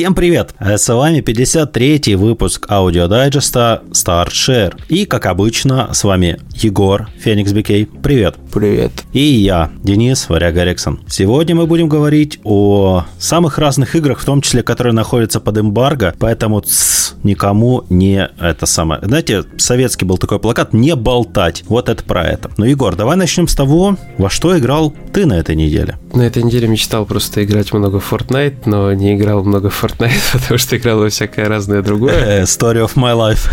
[0.00, 0.54] Всем привет!
[0.58, 4.74] С вами 53-й выпуск аудиодайджеста StartShare.
[4.88, 7.84] И, как обычно, с вами Егор, Феникс Бикей.
[7.84, 8.36] Привет!
[8.50, 8.92] Привет!
[9.12, 11.00] И я, Денис Варяг Эриксон.
[11.06, 16.14] Сегодня мы будем говорить о самых разных играх, в том числе, которые находятся под эмбарго,
[16.18, 19.02] поэтому тс, никому не это самое.
[19.04, 21.62] Знаете, советский был такой плакат «Не болтать».
[21.68, 22.50] Вот это про это.
[22.56, 25.98] Ну, Егор, давай начнем с того, во что играл ты на этой неделе.
[26.14, 30.32] На этой неделе мечтал просто играть много в Fortnite, но не играл много в Fortnite,
[30.32, 32.40] потому что играл во всякое разное другое.
[32.40, 33.48] Э, Story of my life.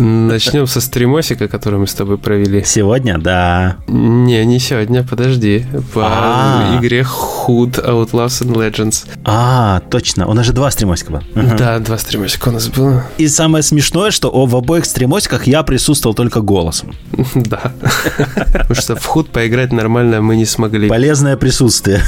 [0.00, 2.62] Начнем со стримосика, который мы с тобой провели.
[2.64, 3.76] Сегодня, да.
[3.86, 5.66] Не, не сегодня, подожди.
[5.94, 6.78] По А.
[6.78, 9.06] игре Hood Outlaws and Legends.
[9.24, 10.26] А, точно.
[10.26, 11.22] У нас же два стримосика было.
[11.58, 13.04] Да, два стримосика у нас было.
[13.18, 16.94] И самое смешное, что в обоих стримосиках я присутствовал только голосом.
[17.34, 17.72] Да.
[18.52, 20.88] Потому что в Hood поиграть нормально мы не смогли.
[20.88, 22.02] Полезное присутствие.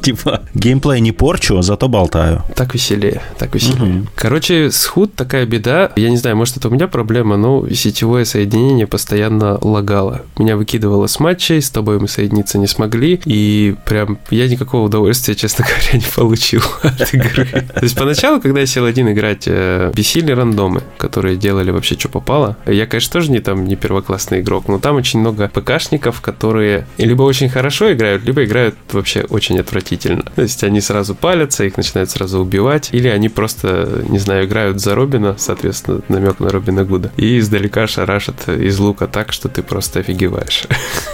[0.00, 2.42] Типа, геймплей не порчу, зато болтаю.
[2.54, 3.80] Так веселее, так веселее.
[3.80, 4.08] Мгм.
[4.14, 5.92] Короче, с худ такая беда.
[5.96, 10.22] Я не знаю, может, это у меня проблема, но сетевое соединение постоянно лагало.
[10.38, 13.20] Меня выкидывало с матчей, с тобой мы соединиться не смогли.
[13.24, 17.46] И прям я никакого удовольствия, честно говоря, не получил от игры.
[17.46, 22.08] То есть поначалу, когда я сел один играть, э, бесили рандомы, которые делали вообще, что
[22.08, 22.56] попало.
[22.66, 27.22] Я, конечно, тоже не там не первоклассный игрок, но там очень много ПКшников, которые либо
[27.22, 29.89] очень хорошо играют, либо играют вообще очень отвратительно.
[30.34, 34.80] То есть они сразу палятся, их начинают сразу убивать, или они просто, не знаю, играют
[34.80, 39.62] за Робина, соответственно, намек на Робина Гуда, и издалека шарашат из лука так, что ты
[39.62, 40.64] просто офигеваешь.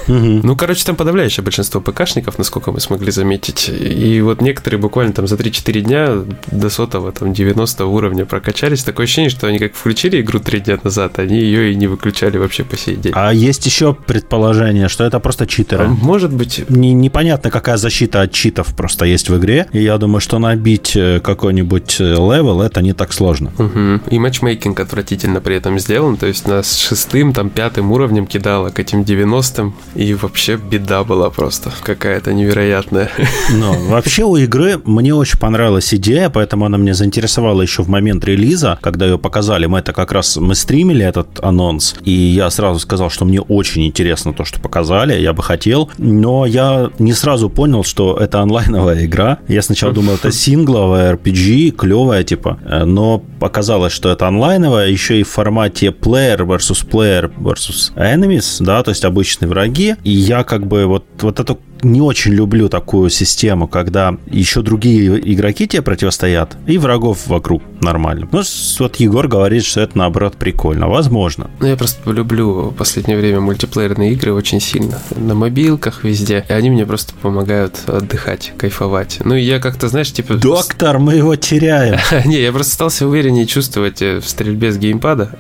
[0.08, 3.68] Ну, короче, там подавляющее большинство ПКшников, насколько мы смогли заметить.
[3.68, 6.08] И вот некоторые буквально там за 3-4 дня
[6.50, 8.84] до сотого, там, 90 уровня прокачались.
[8.84, 12.39] Такое ощущение, что они как включили игру 3 дня назад, они ее и не выключали
[12.39, 13.12] вообще по сей день.
[13.14, 15.89] А есть еще предположение, что это просто А читеры.
[15.89, 19.66] Может быть, Не- непонятно, какая защита от читов просто есть в игре.
[19.72, 23.52] И я думаю, что набить э, какой-нибудь э, level это не так сложно.
[23.58, 24.02] Мгм.
[24.10, 26.16] И матчмейкинг отвратительно при этом сделан.
[26.16, 29.74] То есть нас шестым, там, пятым уровнем кидало к этим 90-м.
[29.94, 33.10] И вообще беда была просто какая-то невероятная.
[33.52, 38.24] Но вообще у игры мне очень понравилась идея, поэтому она меня заинтересовала еще в момент
[38.24, 39.66] релиза, когда ее показали.
[39.66, 43.86] Мы это как раз мы стримили этот анонс, и я сразу сказал, что мне очень
[43.86, 49.05] интересно то, что показали, я бы хотел, но я не сразу понял, что это онлайновая
[49.05, 49.39] игра.
[49.48, 55.20] Я сначала думал, это сингловая RPG, клевая типа, э, но показалось, что это онлайновая, еще
[55.20, 59.96] и в формате player versus player versus enemies, да, то есть обычные враги.
[60.05, 65.19] И я как бы вот, вот эту не очень люблю такую систему, когда еще другие
[65.33, 68.29] игроки тебе противостоят, и врагов вокруг нормально.
[68.33, 68.42] Ну,
[68.79, 70.89] вот Егор говорит, что это, наоборот, прикольно.
[70.89, 71.51] Возможно.
[71.61, 75.01] Ну, я просто люблю в последнее время мультиплеерные игры очень сильно.
[75.14, 76.45] На мобилках везде.
[76.48, 79.19] И они мне просто помогают отдыхать, кайфовать.
[79.25, 80.35] Ну, и я как-то, знаешь, типа...
[80.35, 81.98] Доктор, мы его теряем.
[82.25, 85.31] Не, я просто стал себя увереннее чувствовать э, в стрельбе с геймпада.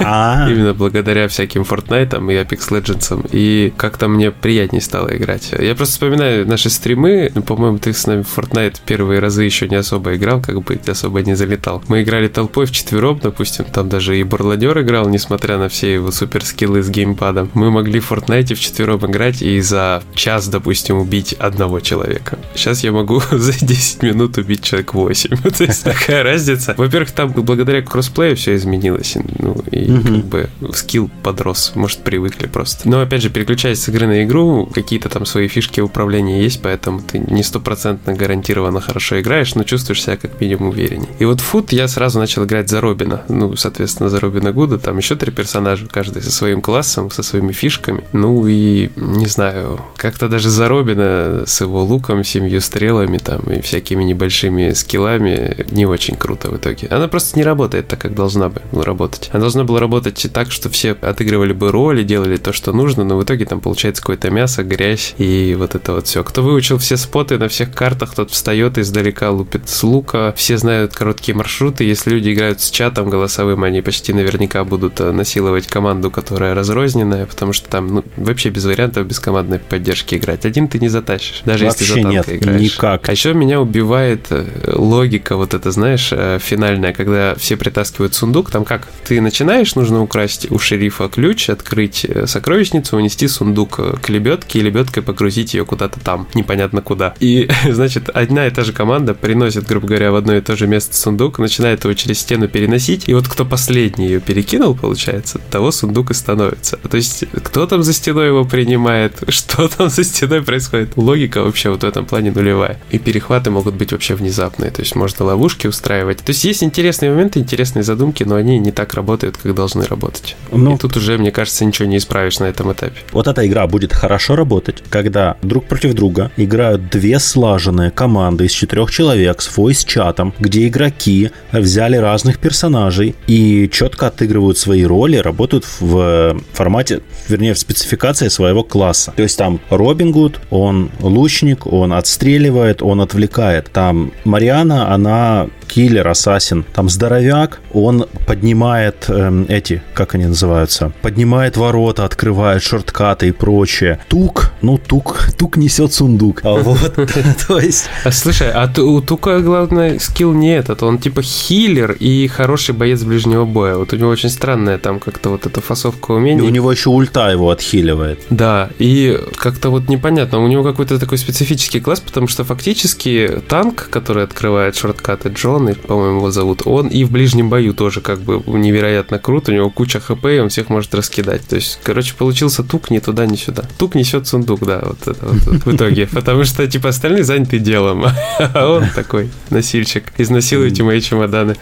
[0.00, 3.28] А, Именно благодаря всяким Fortnite и Apex Legends.
[3.32, 5.52] И как-то мне приятнее стало играть.
[5.66, 7.32] Я просто вспоминаю наши стримы.
[7.34, 10.78] Ну, По-моему, ты с нами в Fortnite первые разы еще не особо играл, как бы
[10.86, 11.82] особо не залетал.
[11.88, 13.64] Мы играли толпой в четвером, допустим.
[13.64, 17.50] Там даже и Бурладер играл, несмотря на все его суперскиллы с геймпадом.
[17.54, 22.38] Мы могли в Fortnite в четвером играть и за час, допустим, убить одного человека.
[22.54, 25.36] Сейчас я могу за 10 минут убить человек 8.
[25.58, 26.74] То есть такая разница.
[26.78, 29.16] Во-первых, там благодаря кроссплею все изменилось.
[29.40, 31.72] Ну, и как бы скилл подрос.
[31.74, 32.88] Может, привыкли просто.
[32.88, 37.00] Но опять же, переключаясь с игры на игру, какие-то там свои фишки управления есть, поэтому
[37.00, 41.08] ты не стопроцентно гарантированно хорошо играешь, но чувствуешь себя как минимум увереннее.
[41.18, 43.22] И вот в фут я сразу начал играть за Робина.
[43.30, 44.78] Ну, соответственно, за Робина Гуда.
[44.78, 48.04] Там еще три персонажа, каждый со своим классом, со своими фишками.
[48.12, 53.62] Ну и, не знаю, как-то даже за Робина с его луком, семью стрелами там и
[53.62, 56.88] всякими небольшими скиллами не очень круто в итоге.
[56.90, 59.30] Она просто не работает так, как должна бы работать.
[59.32, 63.16] Она должна была работать так, что все отыгрывали бы роли, делали то, что нужно, но
[63.16, 66.24] в итоге там получается какое-то мясо, грязь и вот это вот все.
[66.24, 70.34] Кто выучил все споты на всех картах, тот встает издалека, лупит с лука.
[70.36, 71.84] Все знают короткие маршруты.
[71.84, 77.26] Если люди играют с чатом голосовым, они почти наверняка будут э, насиловать команду, которая разрозненная,
[77.26, 80.44] потому что там ну, вообще без вариантов, без командной поддержки играть.
[80.46, 82.60] Один ты не затащишь, даже если Вообще за нет, танка играешь.
[82.60, 83.08] никак.
[83.08, 88.50] А еще меня убивает э, логика вот это, знаешь, э, финальная, когда все притаскивают сундук,
[88.50, 88.88] там как?
[89.04, 95.02] Ты начинаешь, нужно украсть у шерифа ключ, открыть сокровищницу, унести сундук к лебедке и лебедкой
[95.02, 97.14] погрузить загрузить ее куда-то там, непонятно куда.
[97.20, 100.66] И, значит, одна и та же команда приносит, грубо говоря, в одно и то же
[100.66, 105.70] место сундук, начинает его через стену переносить, и вот кто последний ее перекинул, получается, того
[105.70, 106.76] сундук и становится.
[106.76, 110.96] То есть, кто там за стеной его принимает, что там за стеной происходит.
[110.96, 112.78] Логика вообще вот в этом плане нулевая.
[112.90, 116.18] И перехваты могут быть вообще внезапные, то есть можно ловушки устраивать.
[116.18, 120.36] То есть есть интересные моменты, интересные задумки, но они не так работают, как должны работать.
[120.52, 123.00] Ну, и тут уже, мне кажется, ничего не исправишь на этом этапе.
[123.12, 128.52] Вот эта игра будет хорошо работать, когда друг против друга играют две слаженные команды из
[128.52, 135.64] четырех человек с voice-чатом, где игроки взяли разных персонажей и четко отыгрывают свои роли, работают
[135.80, 139.12] в формате, вернее, в спецификации своего класса.
[139.16, 143.70] То есть там Робин Гуд, он лучник, он отстреливает, он отвлекает.
[143.72, 146.64] Там Мариана, она киллер, ассасин.
[146.74, 153.98] Там здоровяк, он поднимает эм, эти, как они называются, поднимает ворота, открывает шорткаты и прочее.
[154.08, 156.40] Тук, ну тук, тук несет сундук.
[156.42, 156.94] А вот,
[157.48, 157.84] то есть...
[158.04, 163.02] А, слушай, а у тука главный скилл не этот, он типа хиллер и хороший боец
[163.02, 163.76] ближнего боя.
[163.76, 166.42] Вот у него очень странная там как-то вот эта фасовка умений.
[166.42, 168.18] У него еще ульта его отхиливает.
[168.28, 173.88] Да, и как-то вот непонятно, у него какой-то такой специфический класс, потому что фактически танк,
[173.90, 178.42] который открывает шорткаты, Джон, по-моему, его зовут, он и в ближнем бою тоже как бы
[178.46, 181.46] невероятно крут, у него куча хп, и он всех может раскидать.
[181.46, 183.62] То есть, короче, получился тук ни туда, ни сюда.
[183.78, 186.06] Тук несет сундук, да, вот это вот, в итоге.
[186.06, 188.06] Потому что, типа, остальные заняты делом,
[188.38, 190.12] а он такой носильщик.
[190.18, 191.56] Изнасилуйте мои чемоданы.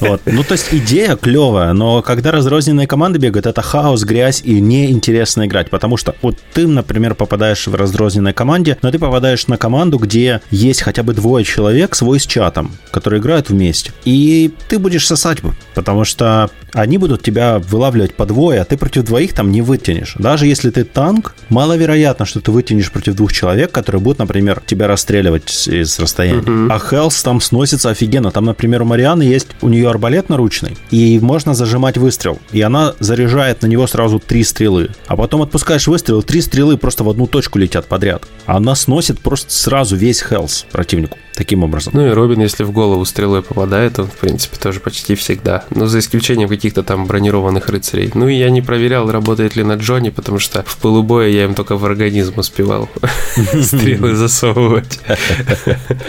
[0.00, 0.22] Вот.
[0.26, 5.46] Ну, то есть идея клевая, но когда разрозненные команды бегают, это хаос, грязь и неинтересно
[5.46, 9.98] играть, потому что вот ты, например, попадаешь в разрозненной команде, но ты попадаешь на команду,
[9.98, 13.92] где есть хотя бы двое человек с voice-чатом, которые играют вместе.
[14.04, 15.38] И ты будешь сосать,
[15.74, 20.14] потому что они будут тебя вылавливать по двое, а ты против двоих там не вытянешь.
[20.18, 24.86] Даже если ты танк, маловероятно, что ты вытянешь против двух человек, которые будут, например, тебя
[24.86, 26.40] расстреливать с расстояния.
[26.40, 26.68] Uh-huh.
[26.70, 28.30] А Хелс там сносится офигенно.
[28.30, 32.38] Там, например, у Марианы есть, у нее арбалет наручный, и можно зажимать выстрел.
[32.52, 34.90] И она заряжает на него сразу три стрелы.
[35.06, 38.24] А потом отпускаешь выстрел, три стрелы просто в одну точку летят подряд.
[38.46, 41.18] Она сносит просто сразу весь Хелс противнику.
[41.34, 41.94] Таким образом.
[41.96, 45.64] Ну и Робин, если в голову стрелой попадает, он, в принципе, тоже почти всегда.
[45.70, 48.10] Но за исключением каких-то там бронированных рыцарей.
[48.12, 50.76] Ну и я не проверял, работает ли на Джонни, потому что в
[51.22, 52.88] полубое я им только в организм успевал
[53.62, 55.00] стрелы засовывать.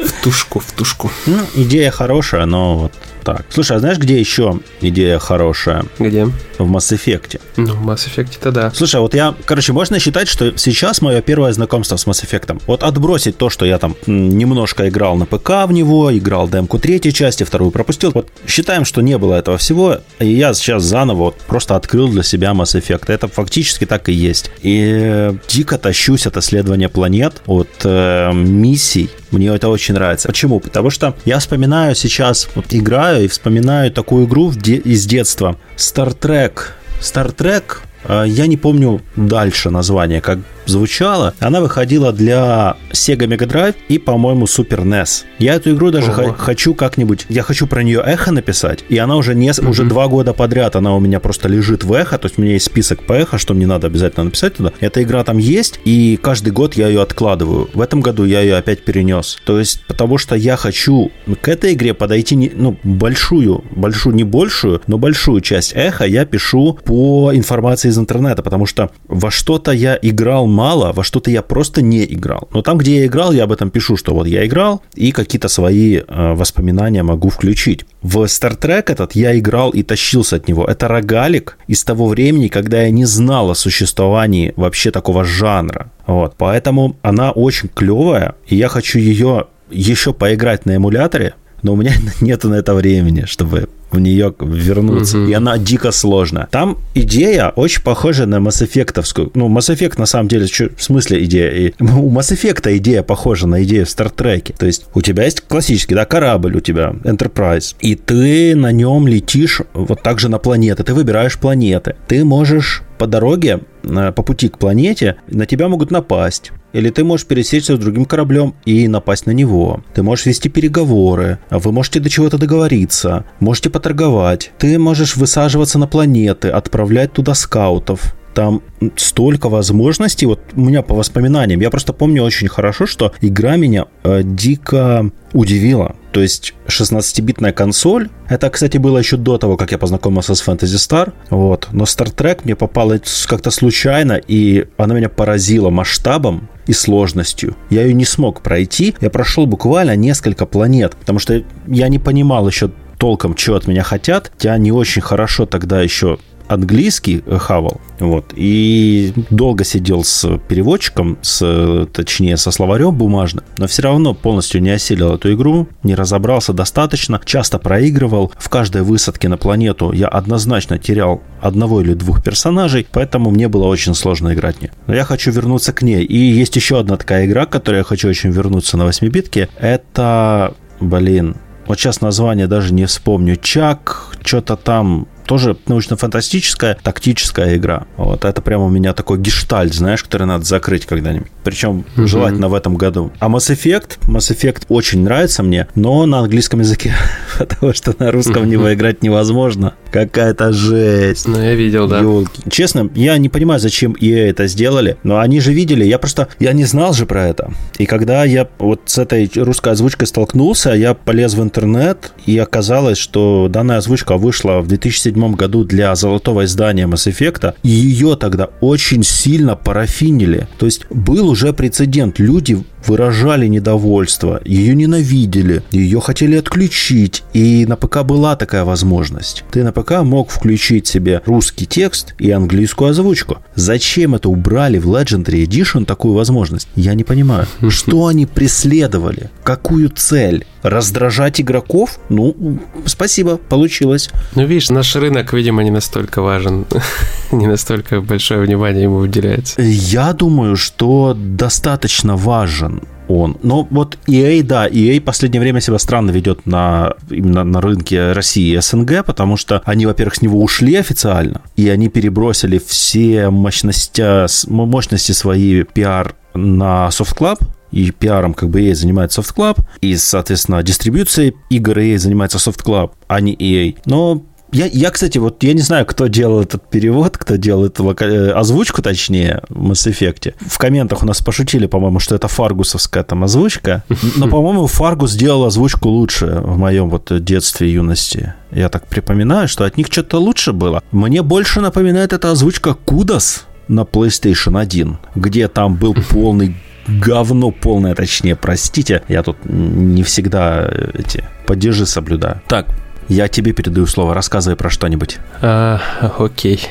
[0.05, 1.11] В тушку, в тушку.
[1.25, 3.45] Ну, идея хорошая, но вот так.
[3.49, 5.85] Слушай, а знаешь, где еще идея хорошая?
[5.99, 6.25] Где?
[6.57, 7.39] В Mass Effect.
[7.57, 8.71] Ну, в Mass Effect-то да.
[8.73, 12.61] Слушай, вот я, короче, можно считать, что сейчас мое первое знакомство с Mass Effect.
[12.67, 17.13] Вот отбросить то, что я там немножко играл на ПК в него, играл демку третьей
[17.13, 18.11] части, вторую пропустил.
[18.13, 22.23] Вот считаем, что не было этого всего, и я сейчас заново вот просто открыл для
[22.23, 23.05] себя Mass Effect.
[23.07, 24.51] Это фактически так и есть.
[24.61, 30.27] И дико тащусь от исследования планет, от э, миссий, мне это очень нравится.
[30.27, 30.59] Почему?
[30.59, 35.57] Потому что я вспоминаю сейчас, вот играю и вспоминаю такую игру из детства.
[35.77, 36.53] Star Trek.
[37.01, 37.63] Star Trek
[38.05, 43.97] а, я не помню дальше название, как звучала, она выходила для Sega Mega Drive и,
[43.97, 45.23] по-моему, Super NES.
[45.39, 49.15] Я эту игру даже х- хочу как-нибудь, я хочу про нее эхо написать, и она
[49.15, 49.69] уже не, mm-hmm.
[49.69, 52.53] уже два года подряд, она у меня просто лежит в эхо, то есть у меня
[52.53, 54.71] есть список по эхо, что мне надо обязательно написать туда.
[54.79, 57.69] Эта игра там есть, и каждый год я ее откладываю.
[57.73, 59.37] В этом году я ее опять перенес.
[59.45, 61.11] То есть, потому что я хочу
[61.41, 66.25] к этой игре подойти, не, ну, большую, большую, не большую, но большую часть эхо я
[66.25, 71.41] пишу по информации из интернета, потому что во что-то я играл мало, во что-то я
[71.41, 72.47] просто не играл.
[72.53, 75.47] Но там, где я играл, я об этом пишу, что вот я играл, и какие-то
[75.47, 77.85] свои э, воспоминания могу включить.
[78.01, 80.65] В Star Trek этот я играл и тащился от него.
[80.65, 85.91] Это рогалик из того времени, когда я не знал о существовании вообще такого жанра.
[86.07, 91.75] Вот, поэтому она очень клевая, и я хочу ее еще поиграть на эмуляторе, но у
[91.75, 95.19] меня нету на это времени, чтобы в нее вернуться.
[95.19, 95.27] Угу.
[95.27, 96.47] И она дико сложная.
[96.51, 99.31] Там идея очень похожа на Mass Effect.
[99.35, 101.51] Ну, Mass Effect на самом деле, в смысле идея?
[101.51, 104.53] И, у Mass Effect идея похожа на идею в Стартреке.
[104.57, 109.07] То есть у тебя есть классический, да, корабль у тебя, Enterprise, и ты на нем
[109.07, 110.83] летишь вот так же на планеты.
[110.83, 111.95] Ты выбираешь планеты.
[112.07, 116.51] Ты можешь по дороге, э, по пути к планете, на тебя могут напасть.
[116.73, 119.83] Или ты можешь пересечься с другим кораблем и напасть на него.
[119.93, 121.37] Ты можешь вести переговоры.
[121.51, 123.25] Вы можете до чего-то договориться.
[123.39, 124.51] Можете поторговать.
[124.57, 128.61] Ты можешь высаживаться на планеты, отправлять туда скаутов там
[128.95, 130.25] столько возможностей.
[130.25, 135.11] Вот у меня по воспоминаниям, я просто помню очень хорошо, что игра меня э, дико
[135.33, 135.95] удивила.
[136.11, 140.77] То есть 16-битная консоль, это, кстати, было еще до того, как я познакомился с Fantasy
[140.77, 146.73] Star, вот, но Star Trek мне попала как-то случайно, и она меня поразила масштабом и
[146.73, 147.55] сложностью.
[147.71, 152.47] Я ее не смог пройти, я прошел буквально несколько планет, потому что я не понимал
[152.47, 154.31] еще толком, что от меня хотят.
[154.39, 161.87] Я не очень хорошо тогда еще английский хавал, вот, и долго сидел с переводчиком, с,
[161.93, 167.19] точнее, со словарем бумажным, но все равно полностью не осилил эту игру, не разобрался достаточно,
[167.23, 173.31] часто проигрывал, в каждой высадке на планету я однозначно терял одного или двух персонажей, поэтому
[173.31, 174.71] мне было очень сложно играть в нее.
[174.87, 177.83] Но я хочу вернуться к ней, и есть еще одна такая игра, к которой я
[177.83, 184.57] хочу очень вернуться на 8-битке, это, блин, вот сейчас название даже не вспомню, Чак, что-то
[184.57, 187.85] там тоже научно-фантастическая, тактическая игра.
[187.97, 191.27] Вот это прямо у меня такой гештальт, знаешь, который надо закрыть когда-нибудь.
[191.43, 192.07] Причем угу.
[192.07, 193.11] желательно в этом году.
[193.19, 196.93] А Mass Effect, Mass Effect очень нравится мне, но на английском языке,
[197.37, 199.73] потому что на русском него играть невозможно.
[199.91, 201.27] Какая-то жесть.
[201.27, 201.99] Ну, я видел, да.
[201.99, 202.41] Ёлки.
[202.49, 206.53] Честно, я не понимаю, зачем EA это сделали, но они же видели, я просто, я
[206.53, 207.53] не знал же про это.
[207.77, 212.97] И когда я вот с этой русской озвучкой столкнулся, я полез в интернет, и оказалось,
[212.97, 218.49] что данная озвучка вышла в 2007 2007 году для золотого издания Mass Effect, ее тогда
[218.61, 220.47] очень сильно парафинили.
[220.57, 222.19] То есть был уже прецедент.
[222.19, 229.43] Люди выражали недовольство, ее ненавидели, ее хотели отключить, и на ПК была такая возможность.
[229.51, 233.37] Ты на ПК мог включить себе русский текст и английскую озвучку.
[233.55, 236.67] Зачем это убрали в Legendary Edition такую возможность?
[236.75, 237.47] Я не понимаю.
[237.69, 239.29] Что они преследовали?
[239.43, 240.45] Какую цель?
[240.61, 241.99] Раздражать игроков?
[242.09, 244.09] Ну, спасибо, получилось.
[244.35, 246.65] Ну, видишь, наш рынок, видимо, не настолько важен,
[247.31, 249.61] не настолько большое внимание ему уделяется.
[249.61, 252.72] Я думаю, что достаточно важен
[253.07, 253.37] он.
[253.43, 258.11] Но вот EA, да, EA в последнее время себя странно ведет на, именно на рынке
[258.11, 263.29] России и СНГ, потому что они, во-первых, с него ушли официально, и они перебросили все
[263.29, 267.37] мощности, мощности свои пиар на Soft Club,
[267.71, 272.63] и пиаром как бы EA занимается Soft Club, и, соответственно, дистрибьюцией игр EA занимается Soft
[272.63, 273.77] Club, а не EA.
[273.85, 277.83] Но я, я, кстати, вот я не знаю, кто делал этот перевод, кто делал эту
[277.83, 278.05] лока...
[278.05, 280.35] Э, озвучку, точнее, в Mass Effect.
[280.39, 283.83] В комментах у нас пошутили, по-моему, что это фаргусовская там озвучка.
[284.15, 288.33] Но, по-моему, Фаргус сделал озвучку лучше в моем вот детстве и юности.
[288.51, 290.83] Я так припоминаю, что от них что-то лучше было.
[290.91, 296.55] Мне больше напоминает эта озвучка Кудас на PlayStation 1, где там был полный
[296.87, 302.41] говно полное, точнее, простите, я тут не всегда эти падежи соблюдаю.
[302.47, 302.67] Так,
[303.07, 305.17] я тебе передаю слово, рассказывай про что-нибудь.
[305.41, 305.79] А,
[306.17, 306.61] окей.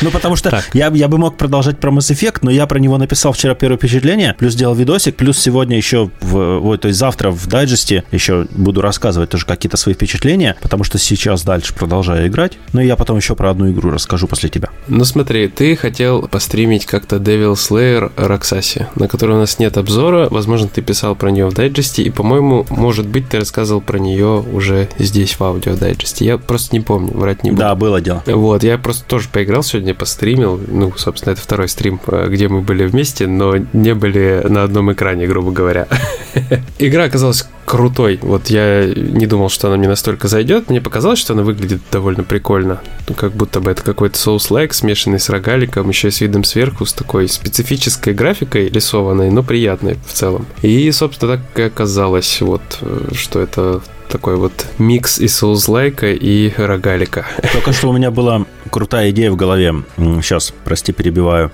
[0.00, 2.98] Ну, потому что я, я бы мог продолжать про Mass Effect, но я про него
[2.98, 7.30] написал вчера первое впечатление, плюс сделал видосик, плюс сегодня еще, в, вот, то есть завтра
[7.30, 12.58] в дайджесте еще буду рассказывать тоже какие-то свои впечатления, потому что сейчас дальше продолжаю играть.
[12.72, 14.68] Ну и я потом еще про одну игру расскажу после тебя.
[14.88, 20.28] Ну смотри, ты хотел постримить как-то Devil Slayer Roxasi, на которой у нас нет обзора.
[20.30, 24.44] Возможно, ты писал про нее в дайджесте, и, по-моему, может быть, ты рассказывал про нее
[24.52, 26.24] уже здесь здесь в аудиодайджесте.
[26.24, 27.60] Я просто не помню, врать не буду.
[27.60, 28.22] Да, было дело.
[28.26, 30.60] Вот, я просто тоже поиграл сегодня, постримил.
[30.66, 34.92] Ну, собственно, это второй стрим, э, где мы были вместе, но не были на одном
[34.92, 35.86] экране, грубо говоря.
[36.78, 38.18] Игра оказалась крутой.
[38.20, 40.68] Вот я не думал, что она мне настолько зайдет.
[40.68, 42.82] Мне показалось, что она выглядит довольно прикольно.
[43.08, 46.84] Ну, как будто бы это какой-то соус-лайк, смешанный с рогаликом, еще и с видом сверху,
[46.84, 50.44] с такой специфической графикой рисованной, но приятной в целом.
[50.60, 56.52] И, собственно, так и оказалось, вот, э, что это такой вот микс и соузлайка, и
[56.54, 57.24] рогалика.
[57.54, 59.76] Только что у меня была крутая идея в голове.
[59.96, 61.50] Сейчас, прости, перебиваю.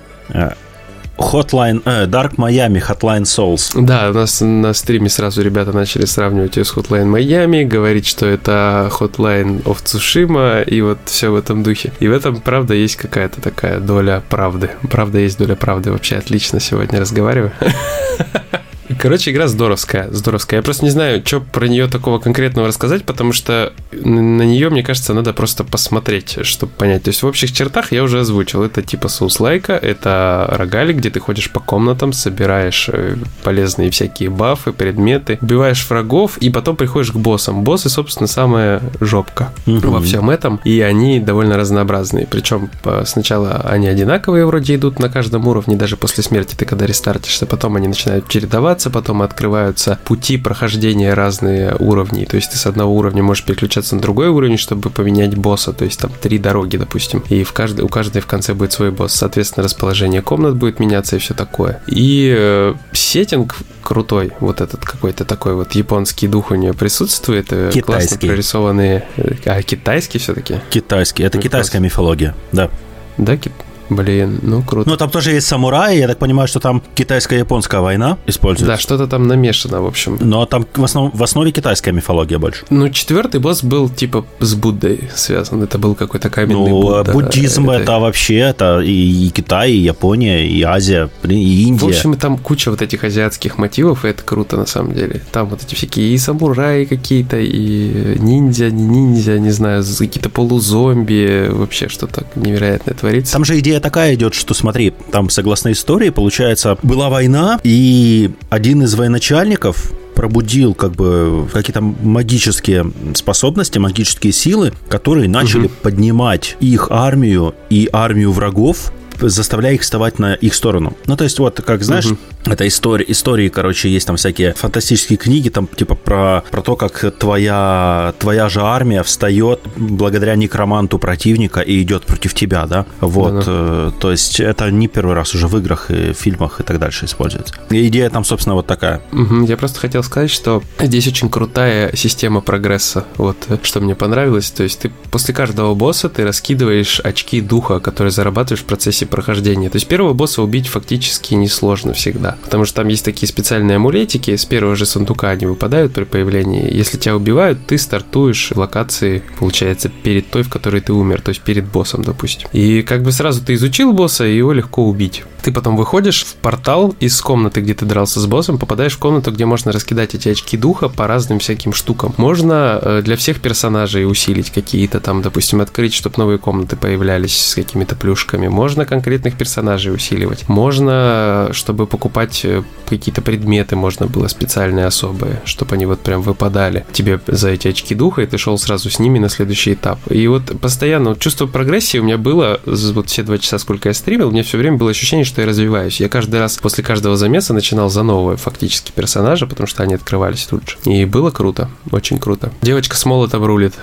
[1.19, 3.71] Hotline, э, Dark Miami, Hotline Souls.
[3.75, 8.25] Да, у нас на стриме сразу ребята начали сравнивать ее с Hotline Miami, говорить, что
[8.25, 11.91] это Hotline of Tsushima, и вот все в этом духе.
[11.99, 14.71] И в этом, правда, есть какая-то такая доля правды.
[14.89, 15.91] Правда, есть доля правды.
[15.91, 17.51] Вообще отлично сегодня разговариваю.
[18.97, 20.59] Короче, игра здоровская, здоровская.
[20.59, 24.83] Я просто не знаю, что про нее такого конкретного рассказать, потому что на нее, мне
[24.83, 27.03] кажется, надо просто посмотреть, чтобы понять.
[27.03, 28.63] То есть в общих чертах я уже озвучил.
[28.63, 34.71] Это типа соус-лайка, это рогали, где ты ходишь по комнатам, собираешь э, полезные всякие бафы,
[34.71, 37.63] предметы, убиваешь врагов, и потом приходишь к боссам.
[37.63, 39.89] Боссы, собственно, самая жопка угу.
[39.89, 42.27] во всем этом, и они довольно разнообразные.
[42.27, 42.69] Причем
[43.05, 47.75] сначала они одинаковые вроде идут на каждом уровне, даже после смерти ты когда рестартишься, потом
[47.75, 52.25] они начинают чередоваться, меняться, потом открываются пути прохождения разные уровней.
[52.25, 55.73] То есть ты с одного уровня можешь переключаться на другой уровень, чтобы поменять босса.
[55.73, 57.23] То есть там три дороги, допустим.
[57.29, 59.13] И в каждой, у каждой в конце будет свой босс.
[59.13, 61.81] Соответственно, расположение комнат будет меняться и все такое.
[61.87, 64.31] И э, сеттинг крутой.
[64.39, 67.47] Вот этот какой-то такой вот японский дух у нее присутствует.
[67.51, 67.81] Э, Китайский.
[68.11, 69.03] Классно прорисованные.
[69.17, 70.55] э, А, китайский все-таки?
[70.69, 71.23] Китайский.
[71.23, 72.69] Это Ну, китайская мифология, да.
[73.17, 73.51] Да, ки-
[73.89, 74.89] Блин, ну круто.
[74.89, 78.77] Ну, там тоже есть самураи, я так понимаю, что там китайско-японская война Да, используется.
[78.81, 80.17] что-то там намешано, в общем.
[80.21, 82.65] Но там в, основ- в основе китайская мифология больше.
[82.69, 85.63] Ну, четвертый босс был типа с Буддой связан.
[85.63, 87.11] Это был какой-то каменный Ну, Будда.
[87.11, 87.99] буддизм это...
[87.99, 88.91] вообще, это и,
[89.27, 91.85] и Китай, и Япония, и Азия, и Индия.
[91.85, 95.21] В общем, там куча вот этих азиатских мотивов, и это круто на самом деле.
[95.31, 101.47] Там вот эти всякие и самураи какие-то, и ниндзя, не ниндзя, не знаю, какие-то полузомби,
[101.49, 103.33] вообще что-то невероятное творится.
[103.33, 108.83] Там же идея такая идет, что смотри, там согласно истории, получается, была война, и один
[108.83, 115.71] из военачальников пробудил как бы какие-то магические способности, магические силы, которые начали Мгм.
[115.81, 120.93] поднимать их армию и армию врагов заставляя их вставать на их сторону.
[121.05, 122.17] Ну, то есть, вот, как знаешь, Мгм.
[122.45, 127.03] это история, истории, короче, есть там всякие фантастические книги, там, типа, про, про то, как
[127.17, 132.85] твоя, твоя же армия встает благодаря некроманту противника и идет против тебя, да?
[133.01, 133.43] Вот, Да-да.
[133.47, 137.05] э, то есть, это не первый раз уже в играх, и фильмах и так дальше
[137.05, 137.53] используется.
[137.69, 139.01] И идея там, собственно, вот такая.
[139.11, 143.05] Мгм, Я просто хотел сказать, что здесь очень крутая система прогресса.
[143.17, 144.51] Вот э, что мне понравилось.
[144.51, 149.69] То есть ты после каждого босса ты раскидываешь очки духа, которые зарабатываешь в процессе прохождения.
[149.69, 152.37] То есть первого босса убить фактически несложно всегда.
[152.43, 154.35] Потому что там есть такие специальные амулетики.
[154.35, 156.73] С первого же сундука они выпадают при появлении.
[156.73, 161.21] Если тебя убивают, ты стартуешь в локации, получается, перед той, в которой ты умер.
[161.21, 162.47] То есть перед боссом, допустим.
[162.53, 165.23] И как бы сразу ты изучил босса, и его легко убить.
[165.41, 169.31] Ты потом выходишь в портал из комнаты, где ты дрался с боссом, попадаешь в комнату,
[169.31, 172.13] где можно раскидать эти очки духа по разным всяким штукам.
[172.17, 177.55] Можно э, для всех персонажей усилить какие-то там, допустим, открыть, чтобы новые комнаты появлялись с
[177.55, 178.47] какими-то плюшками.
[178.47, 180.49] Можно конкретных персонажей усиливать.
[180.49, 186.85] Можно, чтобы покупать э, какие-то предметы, можно было специальные особые, чтобы они вот прям выпадали
[186.91, 189.99] тебе за эти очки духа, и ты шел сразу с ними на следующий этап.
[190.11, 193.93] И вот постоянно вот чувство прогрессии у меня было, вот все два часа, сколько я
[193.93, 196.01] стримил, у меня все время было ощущение, что я развиваюсь.
[196.01, 200.45] Я каждый раз после каждого замеса начинал за нового фактически персонажа, потому что они открывались
[200.45, 200.91] тут же.
[200.91, 202.51] И было круто, очень круто.
[202.61, 203.75] Девочка с молотом рулит.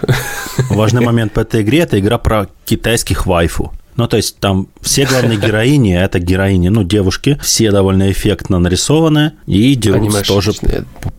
[0.68, 3.72] Важный момент по этой игре– это игра про китайских вайфу.
[3.96, 9.32] Ну, то есть там все главные героини– это героини, ну, девушки, все довольно эффектно нарисованы
[9.46, 10.52] и дерутся тоже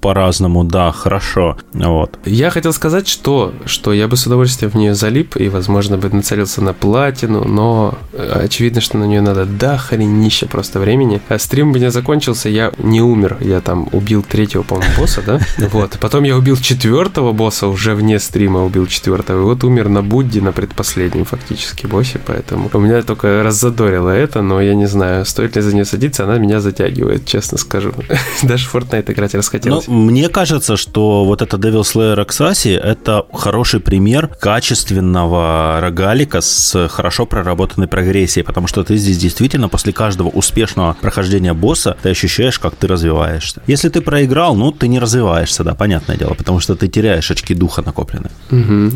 [0.02, 2.18] по-разному, да, хорошо, вот.
[2.26, 6.10] Я хотел сказать, что, что я бы с удовольствием в нее залип и, возможно, бы
[6.10, 11.22] нацелился на платину, но э, очевидно, что на нее надо до хренища просто времени.
[11.28, 15.40] А стрим у меня закончился, я не умер, я там убил третьего, по-моему, босса, да?
[15.72, 15.98] Вот.
[16.00, 20.42] Потом я убил четвертого босса, уже вне стрима убил четвертого, и вот умер на Будде,
[20.42, 25.56] на предпоследнем фактически боссе, поэтому у меня только раззадорило это, но я не знаю, стоит
[25.56, 27.92] ли за нее садиться, она меня затягивает, честно скажу.
[28.44, 29.88] Даже в Fortnite играть Ну, расхотелось.
[29.88, 37.26] мне кажется, что вот это Devil Slayer Axasi– это хороший пример качественного рогалика с хорошо
[37.26, 42.76] проработанной прогрессией, потому что ты здесь действительно после каждого успешного прохождения босса ты ощущаешь, как
[42.76, 43.62] ты развиваешься.
[43.68, 47.56] Если ты проиграл, ну, ты не развиваешься, да, понятное дело, потому что ты теряешь очки
[47.56, 48.32] духа накопленные.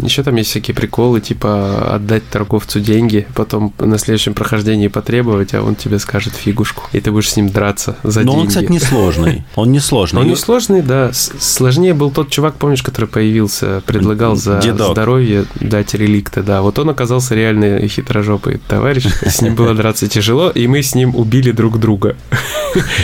[0.06, 4.51] Еще там есть всякие приколы, типа отдать торговцу деньги, потом на следующем прохождении
[4.90, 8.42] потребовать, а он тебе скажет фигушку, и ты будешь с ним драться за Но деньги.
[8.42, 9.44] он, кстати, несложный.
[9.56, 10.22] Он несложный.
[10.22, 11.12] Он не сложный, да.
[11.14, 14.92] Сложнее был тот чувак, помнишь, который появился, предлагал за Дедок.
[14.92, 16.62] здоровье дать реликты, да.
[16.62, 19.06] Вот он оказался реально хитрожопый товарищ.
[19.06, 22.16] С ним было драться тяжело, и мы с ним убили друг друга.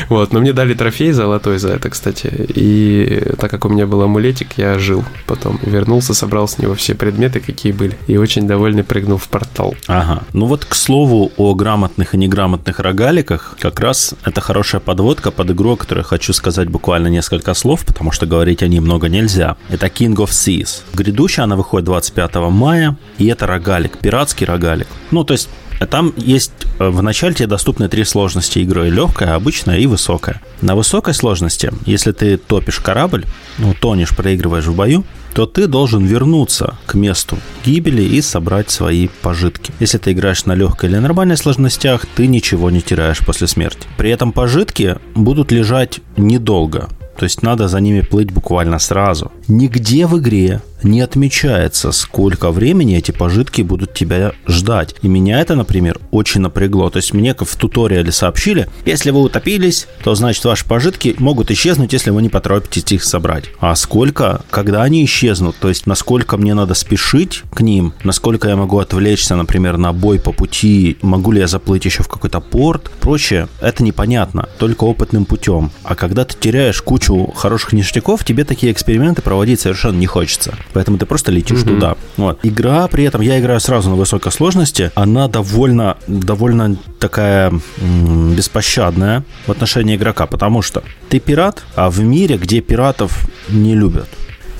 [0.10, 2.32] Вот, но мне дали трофей золотой за это, кстати.
[2.56, 5.60] И так как у меня был амулетик, я жил потом.
[5.62, 7.98] Вернулся, собрал с него все предметы, какие были.
[8.08, 9.76] И очень довольный прыгнул в портал.
[9.88, 10.24] Ага.
[10.34, 15.52] Ну вот, к слову, о грамотных и неграмотных рогаликах, как раз это хорошая подводка под
[15.52, 19.58] игру, о которой хочу сказать буквально несколько слов, потому что говорить о ней много нельзя.
[19.70, 20.82] Это King of Seas.
[20.94, 24.88] Грядущая она выходит 25 мая, и это рогалик, пиратский рогалик.
[25.12, 25.50] Ну, то есть
[25.86, 28.90] там есть э, в начале тебе доступны три сложности игры.
[28.90, 30.42] Легкая, обычная и высокая.
[30.62, 33.26] На высокой сложности, если ты топишь корабль,
[33.58, 35.04] ну, тонешь, проигрываешь в бою,
[35.38, 39.72] то ты должен вернуться к месту гибели и собрать свои пожитки.
[39.80, 43.88] Если ты играешь на легкой или нормальной сложностях, ты ничего не теряешь после смерти.
[43.98, 46.90] При этом пожитки будут лежать недолго.
[47.18, 49.32] То есть надо за ними плыть буквально сразу.
[49.48, 54.96] Нигде в игре не отмечается, сколько времени эти пожитки будут тебя ждать.
[55.02, 56.90] И меня это, например, очень напрягло.
[56.90, 61.94] То есть мне в туториале сообщили, если вы утопились, то значит ваши пожитки могут исчезнуть,
[61.94, 63.46] если вы не поторопитесь их собрать.
[63.60, 68.56] А сколько, когда они исчезнут, то есть насколько мне надо спешить к ним, насколько я
[68.56, 72.92] могу отвлечься, например, на бой по пути, могу ли я заплыть еще в какой-то порт,
[73.02, 75.72] прочее, это непонятно, только опытным путем.
[75.84, 80.56] А когда ты теряешь кучу хороших ништяков, тебе такие эксперименты проводить совершенно не хочется.
[80.74, 81.74] Поэтому ты просто летишь mm-hmm.
[81.76, 81.96] туда.
[82.18, 82.40] Вот.
[82.44, 89.24] Игра при этом, я играю сразу на высокой сложности, она довольно, довольно такая м- беспощадная
[89.46, 94.08] в отношении игрока, потому что ты пират, а в мире, где пиратов не любят,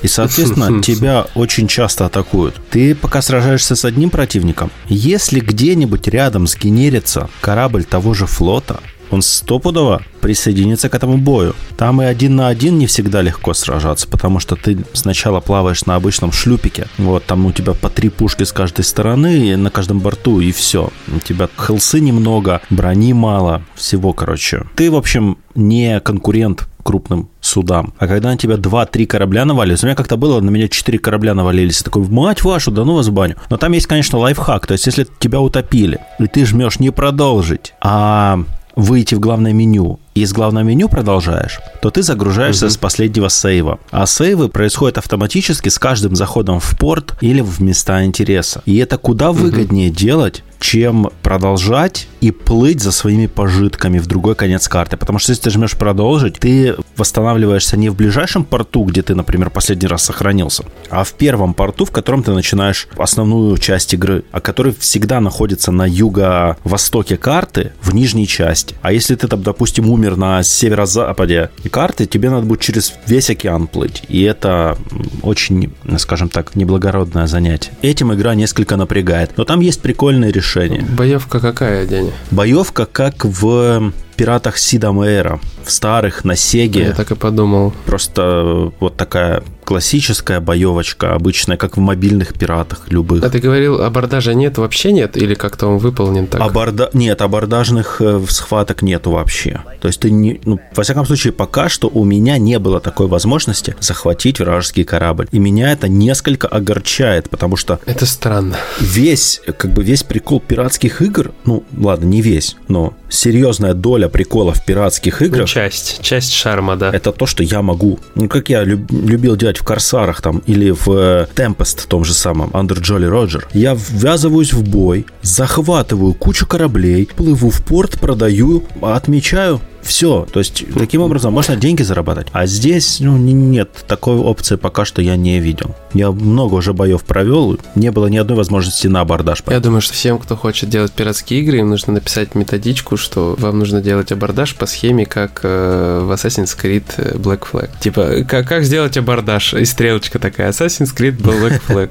[0.02, 2.54] и, соответственно, тебя очень часто атакуют.
[2.70, 9.22] Ты пока сражаешься с одним противником, если где-нибудь рядом сгенерится корабль того же флота, он
[9.22, 11.54] стопудово присоединится к этому бою.
[11.76, 15.94] Там и один на один не всегда легко сражаться, потому что ты сначала плаваешь на
[15.94, 20.40] обычном шлюпике, вот, там у тебя по три пушки с каждой стороны, на каждом борту,
[20.40, 20.90] и все.
[21.14, 24.64] У тебя хелсы немного, брони мало, всего, короче.
[24.74, 27.92] Ты, в общем, не конкурент крупным судам.
[27.98, 31.34] А когда на тебя 2-3 корабля навалились, у меня как-то было, на меня 4 корабля
[31.34, 33.36] навалились, такой, мать вашу, да ну вас в баню.
[33.50, 37.74] Но там есть, конечно, лайфхак, то есть если тебя утопили, и ты жмешь не продолжить,
[37.82, 38.40] а
[38.78, 42.72] выйти в главное меню и из главного меню продолжаешь, то ты загружаешься угу.
[42.72, 43.80] с последнего сейва.
[43.90, 48.62] А сейвы происходят автоматически с каждым заходом в порт или в места интереса.
[48.66, 49.96] И это куда выгоднее угу.
[49.96, 54.96] делать, чем продолжать и плыть за своими пожитками в другой конец карты.
[54.96, 59.50] Потому что если ты жмешь продолжить, ты восстанавливаешься не в ближайшем порту, где ты, например,
[59.50, 64.40] последний раз сохранился, а в первом порту, в котором ты начинаешь основную часть игры, а
[64.40, 68.74] который всегда находится на юго-востоке карты, в нижней части.
[68.82, 73.66] А если ты там, допустим, умер на северо-западе карты, тебе надо будет через весь океан
[73.66, 74.02] плыть.
[74.08, 74.76] И это
[75.22, 77.70] очень, скажем так, неблагородное занятие.
[77.82, 79.32] Этим игра несколько напрягает.
[79.36, 80.47] Но там есть прикольные решения.
[80.82, 82.12] Боевка какая, Деня?
[82.30, 86.86] Боевка как в пиратах Сида Мэйра, в старых, на Сеге.
[86.86, 87.72] Я так и подумал.
[87.84, 93.22] Просто вот такая классическая боевочка, обычная, как в мобильных пиратах любых.
[93.22, 95.14] А ты говорил, абордажа нет, вообще нет?
[95.18, 96.40] Или как-то он выполнен так?
[96.40, 96.88] Аборда...
[96.94, 99.60] Нет, абордажных э, схваток нету вообще.
[99.82, 100.40] То есть ты не...
[100.46, 105.28] Ну, во всяком случае, пока что у меня не было такой возможности захватить вражеский корабль.
[105.32, 107.78] И меня это несколько огорчает, потому что...
[107.84, 108.56] Это странно.
[108.80, 114.64] Весь, как бы весь прикол пиратских игр, ну, ладно, не весь, но серьезная доля приколов
[114.64, 115.42] пиратских игр...
[115.58, 116.92] Часть, часть шарма, да.
[116.92, 117.98] Это то, что я могу.
[118.14, 122.14] Ну, как я люб, любил делать в Корсарах там или в э, Tempest том же
[122.14, 128.62] самом, Under Jolly Roger, я ввязываюсь в бой, захватываю кучу кораблей, плыву в порт, продаю,
[128.80, 130.26] отмечаю, все.
[130.32, 132.28] То есть, таким образом можно деньги зарабатывать.
[132.32, 135.74] А здесь, ну, нет, такой опции пока что я не видел.
[135.94, 139.42] Я много уже боев провел, не было ни одной возможности на абордаж.
[139.48, 143.58] Я думаю, что всем, кто хочет делать пиратские игры, им нужно написать методичку, что вам
[143.58, 147.70] нужно делать абордаж по схеме, как э, в Assassin's Creed э, Black Flag.
[147.80, 149.54] Типа, как, как сделать абордаж?
[149.54, 151.90] И стрелочка такая, Assassin's Creed Black Flag.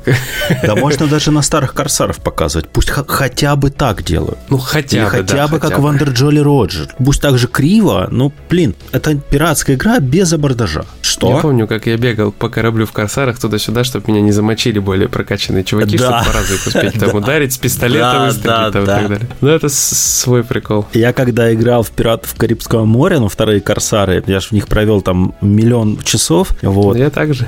[0.64, 2.70] Да можно даже на старых корсаров показывать.
[2.70, 4.38] Пусть хотя бы так делают.
[4.50, 6.90] Ну, хотя бы, хотя бы как в Under Jolly Roger.
[7.04, 10.86] Пусть так же криво, пиво, ну, блин, это пиратская игра без абордажа.
[11.02, 11.36] Что?
[11.36, 15.08] Я помню, как я бегал по кораблю в корсарах туда-сюда, чтобы меня не замочили более
[15.08, 16.21] прокачанные чуваки, да.
[16.21, 18.97] чтобы по разу их успеть там ударить, с пистолета выстрелить да, там, да.
[18.97, 19.30] и так далее.
[19.41, 20.86] Ну, это свой прикол.
[20.93, 25.02] Я когда играл в «Пиратов Карибского моря», ну, вторые корсары, я же в них провел
[25.02, 26.97] там миллион часов, вот.
[26.97, 27.47] Я также.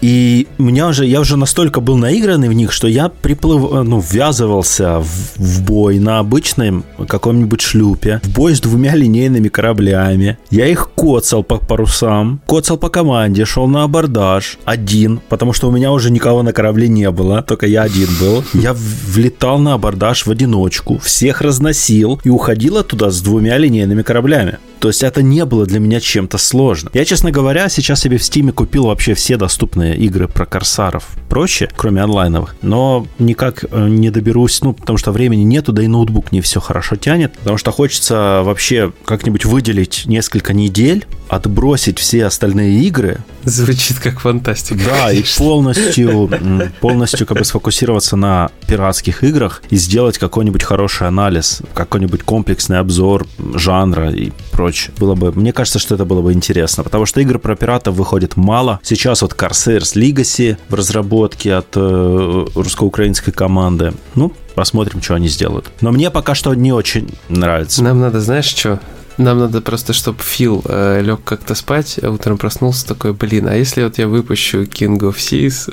[0.00, 5.00] И меня уже, я уже настолько был наигранный в них, что я приплыв, ну, ввязывался
[5.00, 10.36] в, в бой на обычном каком-нибудь шлюпе, в бой с двумя линейными кораблями, кораблями.
[10.50, 15.72] Я их коцал по парусам, коцал по команде, шел на абордаж один, потому что у
[15.72, 18.44] меня уже никого на корабле не было, только я один был.
[18.52, 24.58] Я влетал на абордаж в одиночку, всех разносил и уходил оттуда с двумя линейными кораблями.
[24.80, 26.90] То есть это не было для меня чем-то сложным.
[26.94, 31.06] Я, честно говоря, сейчас себе в Стиме купил вообще все доступные игры про корсаров.
[31.28, 32.56] Проще, кроме онлайновых.
[32.62, 36.60] Но никак э, не доберусь, ну, потому что времени нету, да и ноутбук не все
[36.60, 37.34] хорошо тянет.
[37.34, 43.18] Потому что хочется вообще как-нибудь выделить несколько недель, отбросить все остальные игры.
[43.44, 44.80] Звучит как фантастика.
[44.82, 45.20] Да, конечно.
[45.20, 46.30] и полностью,
[46.80, 53.26] полностью как бы сфокусироваться на пиратских играх и сделать какой-нибудь хороший анализ, какой-нибудь комплексный обзор
[53.54, 54.92] жанра и прочее.
[54.98, 58.36] Было бы, мне кажется, что это было бы интересно, потому что игр про пиратов выходит
[58.36, 58.78] мало.
[58.82, 63.94] Сейчас вот Corsairs Legacy в разработке от э, русско-украинской команды.
[64.14, 65.70] Ну, посмотрим, что они сделают.
[65.80, 67.82] Но мне пока что не очень нравится.
[67.82, 68.80] Нам надо, знаешь, что?
[69.20, 73.54] Нам надо просто, чтобы Фил э, лег как-то спать, а утром проснулся такой, блин, а
[73.54, 75.70] если вот я выпущу King of Seas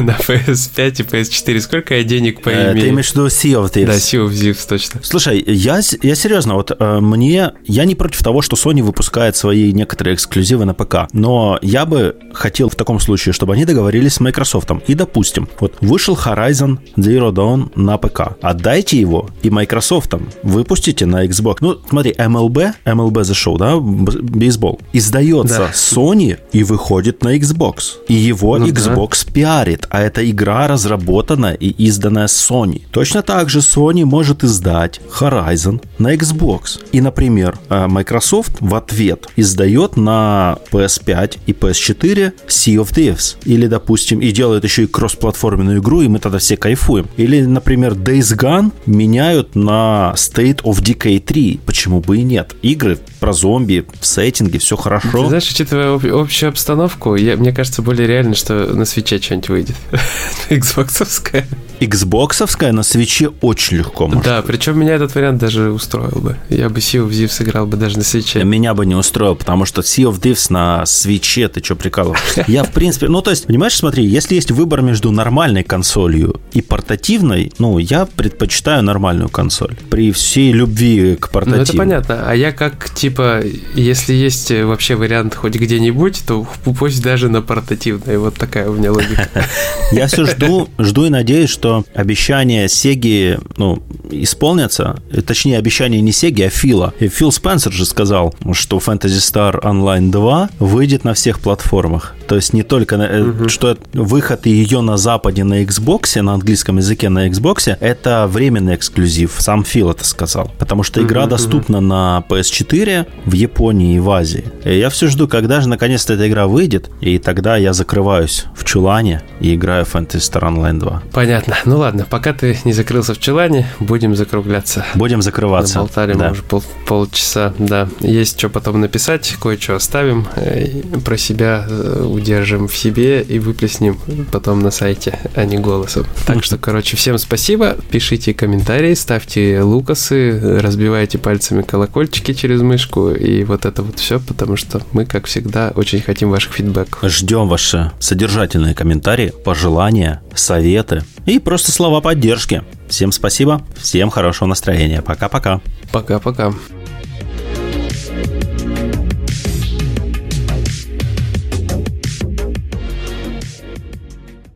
[0.00, 2.80] на PS5 и PS4, сколько я денег поимею?
[2.80, 3.86] Ты имеешь в виду Sea of Thieves?
[3.86, 5.00] Да, Sea of Thieves, точно.
[5.02, 9.70] Слушай, я, я серьезно, вот э, мне, я не против того, что Sony выпускает свои
[9.72, 14.20] некоторые эксклюзивы на ПК, но я бы хотел в таком случае, чтобы они договорились с
[14.20, 14.70] Microsoft.
[14.86, 18.38] И, допустим, вот вышел Horizon Zero Dawn на ПК.
[18.40, 21.58] Отдайте его и Microsoft выпустите на Xbox.
[21.60, 25.70] Ну, смотри, MLB, MLB The Show, да, бейсбол, издается да.
[25.72, 27.98] Sony и выходит на Xbox.
[28.08, 29.32] И его ну, Xbox да.
[29.32, 32.82] пиарит, а эта игра разработана и изданная Sony.
[32.90, 36.80] Точно так же Sony может издать Horizon на Xbox.
[36.92, 43.36] И, например, э, Microsoft в ответ издает на PS5 и PS4 Sea of Thieves.
[43.44, 47.06] Или, допустим, и делает еще и кроссплатформенную игру, и мы тогда все кайфуем.
[47.16, 51.60] Или, например, Days Gone меняют на State of Decay 3.
[51.66, 52.54] Почему бы и нет?
[52.62, 55.22] Игры про зомби в сеттинге, все хорошо.
[55.22, 59.48] Ты знаешь, учитывая об- общую обстановку, я, мне кажется, более реально, что на свече что-нибудь
[59.48, 59.76] выйдет.
[60.50, 61.44] Xboxовская.
[61.80, 64.24] Xboxовская на свече очень легко может.
[64.24, 66.36] Да, причем меня этот вариант даже устроил бы.
[66.48, 68.42] Я бы Sea of Thieves сыграл бы даже на свече.
[68.44, 72.44] Меня бы не устроил, потому что Sea of Thieves на свече, ты что прикалываешься?
[72.48, 76.62] Я, в принципе, ну, то есть, понимаешь, смотри, если есть выбор между нормальной консолью и
[76.62, 79.76] портативной, ну, я предпочитаю нормальную консоль.
[79.90, 81.58] При всей любви к портативной.
[81.58, 82.07] Ну, это понятно.
[82.10, 83.42] А я как, типа,
[83.74, 88.18] если есть вообще вариант хоть где-нибудь, то пусть даже на портативной.
[88.18, 89.28] Вот такая у меня логика.
[89.92, 95.00] Я все жду, жду и надеюсь, что обещания Сеги, ну, исполнятся.
[95.26, 96.92] Точнее, обещания не Сеги, а Фила.
[96.98, 102.14] И Фил Спенсер же сказал, что Fantasy Star Online 2 выйдет на всех платформах.
[102.26, 103.48] То есть не только, угу.
[103.48, 109.36] что выход ее на Западе на Xbox, на английском языке на Xbox, это временный эксклюзив.
[109.38, 110.50] Сам Фил это сказал.
[110.58, 111.86] Потому что игра угу, доступна угу.
[111.86, 111.97] на
[112.28, 114.44] PS4 в Японии и в Азии.
[114.64, 118.64] И я все жду, когда же наконец-то эта игра выйдет, и тогда я закрываюсь в
[118.64, 121.02] чулане и играю в Fantasy Star Online 2.
[121.12, 121.56] Понятно.
[121.64, 124.84] Ну ладно, пока ты не закрылся в чулане, будем закругляться.
[124.94, 125.78] Будем закрываться.
[125.78, 126.26] Болтали да.
[126.26, 127.88] мы уже пол, полчаса, да.
[128.00, 133.98] Есть что потом написать, кое-что оставим, э, про себя э, удержим в себе и выплеснем
[134.32, 136.06] потом на сайте, а не голосом.
[136.26, 143.44] Так что, короче, всем спасибо, пишите комментарии, ставьте лукасы, разбивайте пальцами колокольчики через мышку и
[143.44, 147.10] вот это вот все, потому что мы, как всегда, очень хотим ваших фидбэков.
[147.10, 152.62] Ждем ваши содержательные комментарии, пожелания, советы и просто слова поддержки.
[152.88, 155.02] Всем спасибо, всем хорошего настроения.
[155.02, 155.60] Пока-пока.
[155.90, 156.52] Пока-пока.